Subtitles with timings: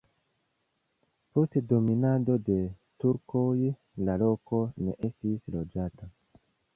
[1.33, 2.57] Post dominado de
[3.03, 3.43] turkoj
[4.07, 6.09] la loko ne estis loĝata.